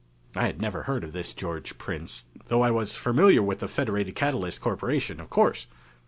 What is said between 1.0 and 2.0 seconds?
of this George